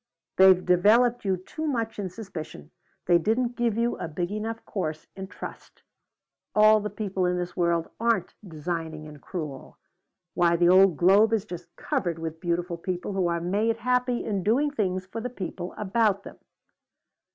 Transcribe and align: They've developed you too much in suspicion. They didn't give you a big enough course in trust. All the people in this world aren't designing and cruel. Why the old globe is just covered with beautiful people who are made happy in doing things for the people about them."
They've 0.37 0.65
developed 0.65 1.25
you 1.25 1.37
too 1.37 1.67
much 1.67 1.99
in 1.99 2.09
suspicion. 2.09 2.71
They 3.05 3.19
didn't 3.19 3.55
give 3.55 3.77
you 3.77 3.97
a 3.99 4.07
big 4.07 4.31
enough 4.31 4.65
course 4.65 5.05
in 5.15 5.27
trust. 5.27 5.83
All 6.55 6.79
the 6.79 6.89
people 6.89 7.27
in 7.27 7.37
this 7.37 7.55
world 7.55 7.87
aren't 7.99 8.33
designing 8.43 9.05
and 9.07 9.21
cruel. 9.21 9.77
Why 10.33 10.55
the 10.55 10.69
old 10.69 10.97
globe 10.97 11.33
is 11.33 11.45
just 11.45 11.75
covered 11.75 12.17
with 12.17 12.41
beautiful 12.41 12.77
people 12.77 13.13
who 13.13 13.27
are 13.27 13.39
made 13.39 13.77
happy 13.77 14.25
in 14.25 14.41
doing 14.41 14.71
things 14.71 15.05
for 15.05 15.21
the 15.21 15.29
people 15.29 15.75
about 15.77 16.23
them." 16.23 16.39